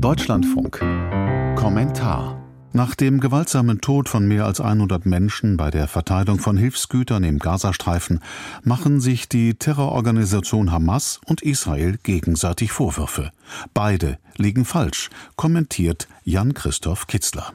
[0.00, 0.78] Deutschlandfunk.
[1.56, 2.40] Kommentar.
[2.72, 7.40] Nach dem gewaltsamen Tod von mehr als 100 Menschen bei der Verteilung von Hilfsgütern im
[7.40, 8.20] Gazastreifen
[8.62, 13.32] machen sich die Terrororganisation Hamas und Israel gegenseitig Vorwürfe.
[13.74, 17.52] Beide liegen falsch, kommentiert Jan-Christoph Kitzler.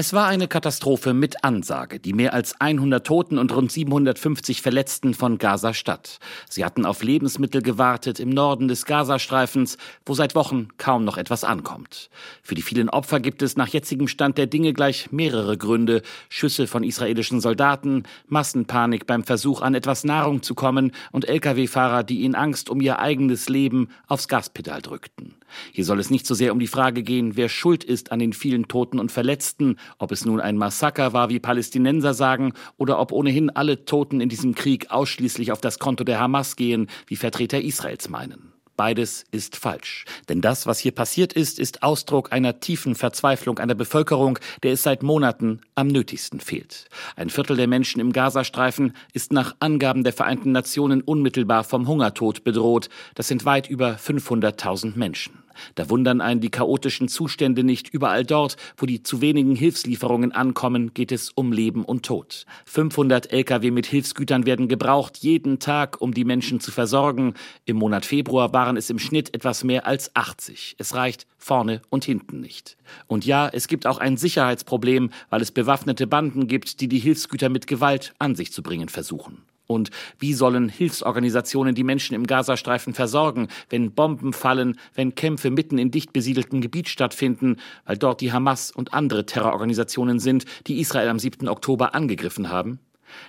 [0.00, 5.12] Es war eine Katastrophe mit Ansage, die mehr als 100 Toten und rund 750 Verletzten
[5.12, 6.20] von Gaza-Stadt.
[6.48, 9.76] Sie hatten auf Lebensmittel gewartet im Norden des Gazastreifens,
[10.06, 12.08] wo seit Wochen kaum noch etwas ankommt.
[12.42, 16.00] Für die vielen Opfer gibt es nach jetzigem Stand der Dinge gleich mehrere Gründe.
[16.30, 22.24] Schüsse von israelischen Soldaten, Massenpanik beim Versuch an etwas Nahrung zu kommen und Lkw-Fahrer, die
[22.24, 25.34] in Angst um ihr eigenes Leben aufs Gaspedal drückten.
[25.72, 28.32] Hier soll es nicht so sehr um die Frage gehen, wer schuld ist an den
[28.32, 33.12] vielen Toten und Verletzten, ob es nun ein Massaker war, wie Palästinenser sagen, oder ob
[33.12, 37.60] ohnehin alle Toten in diesem Krieg ausschließlich auf das Konto der Hamas gehen, wie Vertreter
[37.60, 38.49] Israels meinen.
[38.80, 40.06] Beides ist falsch.
[40.30, 44.82] Denn das, was hier passiert ist, ist Ausdruck einer tiefen Verzweiflung einer Bevölkerung, der es
[44.82, 46.88] seit Monaten am nötigsten fehlt.
[47.14, 52.42] Ein Viertel der Menschen im Gazastreifen ist nach Angaben der Vereinten Nationen unmittelbar vom Hungertod
[52.42, 52.88] bedroht.
[53.16, 55.34] Das sind weit über 500.000 Menschen.
[55.74, 57.88] Da wundern einen die chaotischen Zustände nicht.
[57.88, 62.46] Überall dort, wo die zu wenigen Hilfslieferungen ankommen, geht es um Leben und Tod.
[62.66, 67.34] 500 Lkw mit Hilfsgütern werden gebraucht, jeden Tag, um die Menschen zu versorgen.
[67.64, 70.76] Im Monat Februar waren es im Schnitt etwas mehr als 80.
[70.78, 72.76] Es reicht vorne und hinten nicht.
[73.06, 77.48] Und ja, es gibt auch ein Sicherheitsproblem, weil es bewaffnete Banden gibt, die die Hilfsgüter
[77.48, 79.42] mit Gewalt an sich zu bringen versuchen.
[79.70, 85.78] Und wie sollen Hilfsorganisationen die Menschen im Gazastreifen versorgen, wenn Bomben fallen, wenn Kämpfe mitten
[85.78, 91.08] in dicht besiedeltem Gebiet stattfinden, weil dort die Hamas und andere Terrororganisationen sind, die Israel
[91.08, 91.46] am 7.
[91.46, 92.80] Oktober angegriffen haben?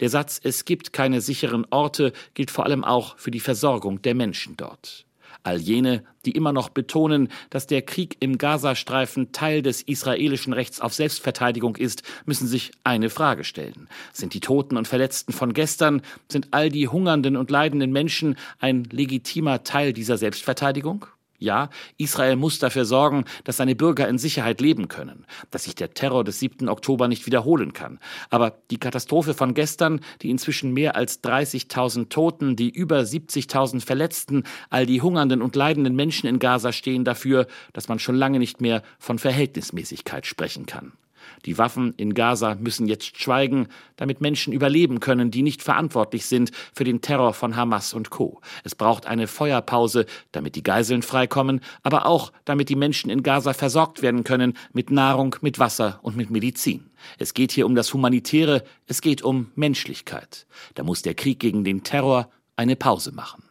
[0.00, 4.16] Der Satz Es gibt keine sicheren Orte gilt vor allem auch für die Versorgung der
[4.16, 5.06] Menschen dort.
[5.44, 10.80] All jene, die immer noch betonen, dass der Krieg im Gazastreifen Teil des israelischen Rechts
[10.80, 13.86] auf Selbstverteidigung ist, müssen sich eine Frage stellen.
[14.14, 18.84] Sind die Toten und Verletzten von gestern, sind all die hungernden und leidenden Menschen ein
[18.84, 21.06] legitimer Teil dieser Selbstverteidigung?
[21.38, 21.68] Ja,
[21.98, 26.24] Israel muss dafür sorgen, dass seine Bürger in Sicherheit leben können, dass sich der Terror
[26.24, 26.68] des 7.
[26.68, 27.98] Oktober nicht wiederholen kann.
[28.30, 34.44] Aber die Katastrophe von gestern, die inzwischen mehr als 30.000 Toten, die über 70.000 Verletzten,
[34.70, 38.60] all die hungernden und leidenden Menschen in Gaza stehen dafür, dass man schon lange nicht
[38.60, 40.92] mehr von Verhältnismäßigkeit sprechen kann.
[41.46, 46.50] Die Waffen in Gaza müssen jetzt schweigen, damit Menschen überleben können, die nicht verantwortlich sind
[46.72, 48.40] für den Terror von Hamas und Co.
[48.64, 53.52] Es braucht eine Feuerpause, damit die Geiseln freikommen, aber auch damit die Menschen in Gaza
[53.52, 56.90] versorgt werden können mit Nahrung, mit Wasser und mit Medizin.
[57.18, 60.46] Es geht hier um das Humanitäre, es geht um Menschlichkeit.
[60.74, 63.43] Da muss der Krieg gegen den Terror eine Pause machen.